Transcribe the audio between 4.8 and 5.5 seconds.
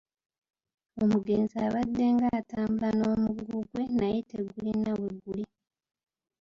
we guli.